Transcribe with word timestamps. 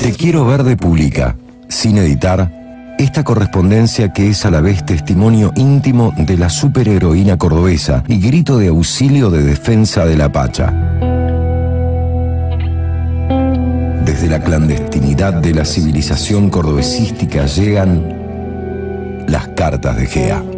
Te 0.00 0.12
quiero 0.12 0.44
ver 0.44 0.64
de 0.64 0.76
pública, 0.76 1.36
sin 1.68 1.96
editar, 1.98 2.50
esta 2.98 3.24
correspondencia 3.24 4.12
que 4.12 4.28
es 4.28 4.44
a 4.44 4.50
la 4.50 4.60
vez 4.60 4.84
testimonio 4.84 5.52
íntimo 5.56 6.12
de 6.16 6.36
la 6.36 6.50
superheroína 6.50 7.38
cordobesa 7.38 8.04
y 8.06 8.20
grito 8.20 8.58
de 8.58 8.68
auxilio 8.68 9.30
de 9.30 9.42
defensa 9.42 10.04
de 10.04 10.16
la 10.16 10.30
Pacha. 10.30 10.72
Desde 14.04 14.28
la 14.28 14.40
clandestinidad 14.40 15.34
de 15.34 15.54
la 15.54 15.64
civilización 15.64 16.50
cordobesística 16.50 17.46
llegan 17.46 19.24
las 19.26 19.48
cartas 19.48 19.96
de 19.96 20.06
Gea. 20.06 20.51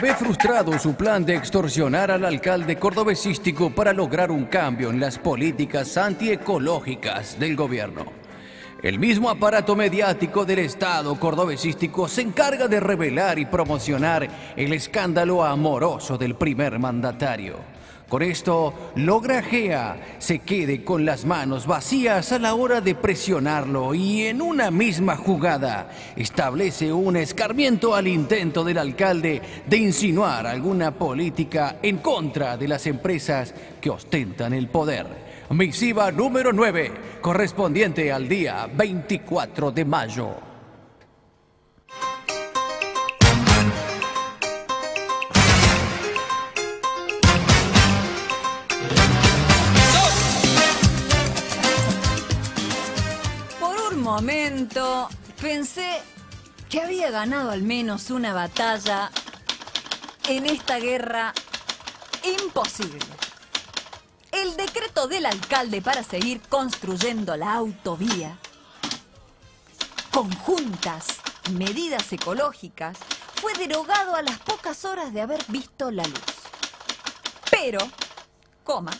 Ve 0.00 0.14
frustrado 0.14 0.76
su 0.78 0.94
plan 0.94 1.24
de 1.24 1.36
extorsionar 1.36 2.10
al 2.10 2.24
alcalde 2.24 2.76
cordobesístico 2.76 3.70
para 3.70 3.92
lograr 3.92 4.30
un 4.32 4.46
cambio 4.46 4.90
en 4.90 4.98
las 4.98 5.18
políticas 5.18 5.96
antiecológicas 5.96 7.38
del 7.38 7.54
gobierno. 7.54 8.06
El 8.82 8.98
mismo 8.98 9.30
aparato 9.30 9.76
mediático 9.76 10.44
del 10.44 10.60
Estado 10.60 11.14
cordobesístico 11.20 12.08
se 12.08 12.22
encarga 12.22 12.66
de 12.66 12.80
revelar 12.80 13.38
y 13.38 13.46
promocionar 13.46 14.28
el 14.56 14.72
escándalo 14.72 15.44
amoroso 15.44 16.18
del 16.18 16.34
primer 16.34 16.80
mandatario. 16.80 17.71
Con 18.12 18.20
esto, 18.20 18.74
logra 18.96 19.40
Gea 19.40 20.16
se 20.18 20.40
quede 20.40 20.84
con 20.84 21.06
las 21.06 21.24
manos 21.24 21.66
vacías 21.66 22.30
a 22.32 22.38
la 22.38 22.54
hora 22.54 22.82
de 22.82 22.94
presionarlo 22.94 23.94
y 23.94 24.26
en 24.26 24.42
una 24.42 24.70
misma 24.70 25.16
jugada 25.16 25.88
establece 26.14 26.92
un 26.92 27.16
escarmiento 27.16 27.94
al 27.94 28.06
intento 28.06 28.64
del 28.64 28.76
alcalde 28.76 29.40
de 29.66 29.76
insinuar 29.78 30.46
alguna 30.46 30.90
política 30.90 31.78
en 31.82 32.00
contra 32.00 32.58
de 32.58 32.68
las 32.68 32.86
empresas 32.86 33.54
que 33.80 33.88
ostentan 33.88 34.52
el 34.52 34.68
poder. 34.68 35.06
Misiva 35.48 36.12
número 36.12 36.52
9, 36.52 36.92
correspondiente 37.22 38.12
al 38.12 38.28
día 38.28 38.68
24 38.76 39.70
de 39.70 39.84
mayo. 39.86 40.51
Momento 54.22 55.08
pensé 55.40 56.00
que 56.70 56.80
había 56.80 57.10
ganado 57.10 57.50
al 57.50 57.62
menos 57.62 58.08
una 58.08 58.32
batalla 58.32 59.10
en 60.28 60.46
esta 60.46 60.78
guerra 60.78 61.34
imposible. 62.40 63.00
El 64.30 64.56
decreto 64.56 65.08
del 65.08 65.26
alcalde 65.26 65.82
para 65.82 66.04
seguir 66.04 66.40
construyendo 66.42 67.36
la 67.36 67.52
autovía, 67.54 68.38
conjuntas 70.12 71.04
medidas 71.50 72.12
ecológicas, 72.12 72.96
fue 73.40 73.52
derogado 73.54 74.14
a 74.14 74.22
las 74.22 74.38
pocas 74.38 74.84
horas 74.84 75.12
de 75.12 75.20
haber 75.20 75.44
visto 75.48 75.90
la 75.90 76.04
luz. 76.04 76.20
Pero, 77.50 77.80
coma, 78.62 78.92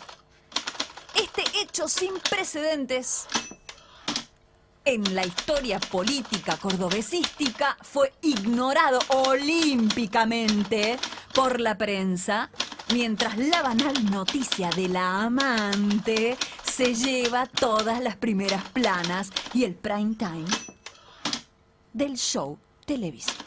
este 1.14 1.44
hecho 1.60 1.86
sin 1.86 2.12
precedentes 2.18 3.28
en 4.84 5.14
la 5.14 5.25
historia 5.25 5.78
política 5.78 6.56
cordobesística 6.56 7.77
fue 7.83 8.12
ignorado 8.22 8.98
olímpicamente 9.08 10.98
por 11.34 11.61
la 11.61 11.78
prensa, 11.78 12.50
mientras 12.92 13.39
la 13.39 13.62
banal 13.62 14.11
noticia 14.11 14.70
de 14.70 14.89
la 14.89 15.22
amante 15.22 16.36
se 16.64 16.95
lleva 16.95 17.46
todas 17.46 18.01
las 18.01 18.17
primeras 18.17 18.64
planas 18.70 19.30
y 19.55 19.64
el 19.64 19.74
prime 19.74 20.14
time 20.17 20.46
del 21.92 22.17
show 22.17 22.58
televisivo. 22.85 23.42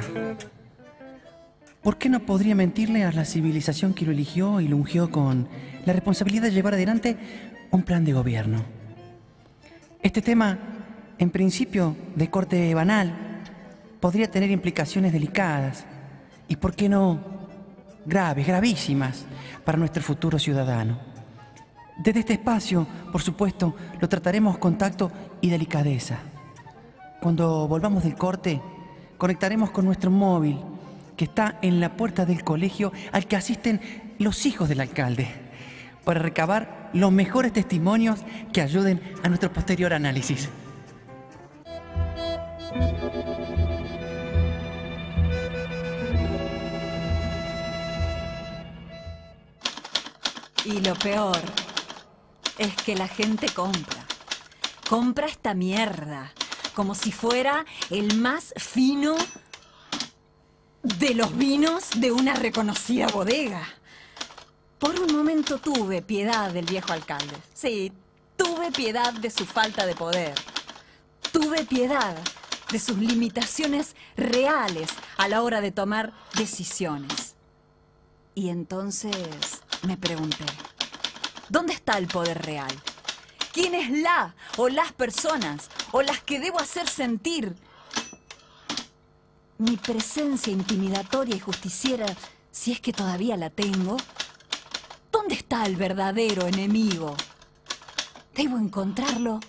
¿Por 1.81 1.97
qué 1.97 2.07
no 2.07 2.21
podría 2.21 2.55
mentirle 2.55 3.03
a 3.03 3.11
la 3.11 3.25
civilización 3.25 3.93
que 3.93 4.05
lo 4.05 4.13
eligió 4.13 4.61
y 4.61 4.69
lo 4.69 4.77
ungió 4.77 5.11
con 5.11 5.49
la 5.85 5.91
responsabilidad 5.91 6.43
de 6.43 6.51
llevar 6.51 6.75
adelante 6.75 7.17
un 7.71 7.83
plan 7.83 8.05
de 8.05 8.13
gobierno? 8.13 8.63
Este 10.01 10.21
tema, 10.21 10.57
en 11.17 11.31
principio 11.31 11.97
de 12.15 12.29
corte 12.29 12.73
banal, 12.73 13.41
podría 13.99 14.31
tener 14.31 14.51
implicaciones 14.51 15.11
delicadas 15.11 15.83
y, 16.47 16.55
¿por 16.55 16.75
qué 16.75 16.87
no, 16.87 17.30
graves, 18.05 18.47
gravísimas 18.47 19.25
para 19.63 19.77
nuestro 19.77 20.01
futuro 20.01 20.39
ciudadano. 20.39 20.99
Desde 21.97 22.21
este 22.21 22.33
espacio, 22.33 22.87
por 23.11 23.21
supuesto, 23.21 23.75
lo 23.99 24.09
trataremos 24.09 24.57
con 24.57 24.77
tacto 24.77 25.11
y 25.41 25.49
delicadeza. 25.49 26.19
Cuando 27.21 27.67
volvamos 27.67 28.03
del 28.03 28.15
corte, 28.15 28.61
conectaremos 29.17 29.69
con 29.69 29.85
nuestro 29.85 30.09
móvil, 30.09 30.59
que 31.15 31.25
está 31.25 31.59
en 31.61 31.79
la 31.79 31.95
puerta 31.95 32.25
del 32.25 32.43
colegio 32.43 32.91
al 33.11 33.27
que 33.27 33.35
asisten 33.35 33.79
los 34.17 34.45
hijos 34.47 34.67
del 34.67 34.81
alcalde, 34.81 35.27
para 36.03 36.19
recabar 36.19 36.89
los 36.93 37.11
mejores 37.11 37.53
testimonios 37.53 38.21
que 38.51 38.61
ayuden 38.61 38.99
a 39.21 39.27
nuestro 39.27 39.53
posterior 39.53 39.93
análisis. 39.93 40.49
Y 50.71 50.79
lo 50.79 50.95
peor 50.95 51.37
es 52.57 52.73
que 52.77 52.95
la 52.95 53.09
gente 53.09 53.49
compra. 53.49 54.05
Compra 54.87 55.27
esta 55.27 55.53
mierda. 55.53 56.31
Como 56.73 56.95
si 56.95 57.11
fuera 57.11 57.65
el 57.89 58.15
más 58.15 58.53
fino 58.55 59.15
de 60.81 61.13
los 61.13 61.35
vinos 61.37 61.89
de 61.97 62.13
una 62.13 62.35
reconocida 62.35 63.07
bodega. 63.07 63.67
Por 64.79 64.97
un 64.97 65.13
momento 65.13 65.57
tuve 65.57 66.01
piedad 66.01 66.51
del 66.51 66.65
viejo 66.65 66.93
alcalde. 66.93 67.35
Sí, 67.53 67.91
tuve 68.37 68.71
piedad 68.71 69.11
de 69.13 69.29
su 69.29 69.45
falta 69.45 69.85
de 69.85 69.95
poder. 69.95 70.35
Tuve 71.33 71.65
piedad 71.65 72.15
de 72.71 72.79
sus 72.79 72.97
limitaciones 72.97 73.95
reales 74.15 74.89
a 75.17 75.27
la 75.27 75.41
hora 75.41 75.59
de 75.59 75.71
tomar 75.71 76.13
decisiones. 76.35 77.35
Y 78.35 78.49
entonces 78.49 79.61
me 79.83 79.97
pregunté, 79.97 80.45
¿dónde 81.49 81.73
está 81.73 81.97
el 81.97 82.07
poder 82.07 82.41
real? 82.41 82.71
¿Quién 83.53 83.75
es 83.75 83.89
la 83.89 84.35
o 84.57 84.69
las 84.69 84.93
personas 84.93 85.69
o 85.91 86.01
las 86.01 86.21
que 86.21 86.39
debo 86.39 86.59
hacer 86.59 86.87
sentir 86.87 87.55
mi 89.57 89.77
presencia 89.77 90.53
intimidatoria 90.53 91.35
y 91.35 91.39
justiciera, 91.39 92.05
si 92.51 92.71
es 92.71 92.79
que 92.79 92.93
todavía 92.93 93.37
la 93.37 93.49
tengo? 93.49 93.97
¿Dónde 95.11 95.35
está 95.35 95.65
el 95.65 95.75
verdadero 95.75 96.47
enemigo? 96.47 97.15
Debo 98.33 98.57
encontrarlo 98.57 99.39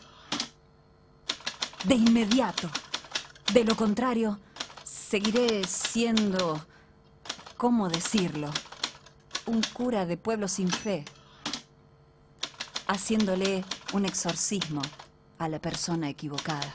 de 1.84 1.94
inmediato. 1.94 2.70
De 3.52 3.64
lo 3.64 3.76
contrario, 3.76 4.40
seguiré 4.84 5.64
siendo, 5.64 6.64
¿cómo 7.56 7.88
decirlo? 7.88 8.50
Un 9.46 9.60
cura 9.72 10.06
de 10.06 10.16
pueblo 10.16 10.46
sin 10.46 10.70
fe, 10.70 11.04
haciéndole 12.86 13.64
un 13.92 14.04
exorcismo 14.04 14.82
a 15.38 15.48
la 15.48 15.58
persona 15.58 16.08
equivocada. 16.08 16.74